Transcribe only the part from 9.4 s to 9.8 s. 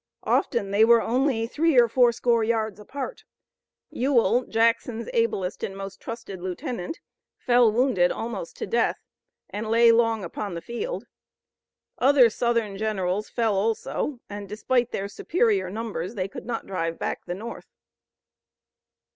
and